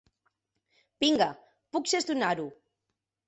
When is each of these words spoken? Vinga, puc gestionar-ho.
Vinga, 1.03 1.27
puc 1.77 1.91
gestionar-ho. 1.93 2.47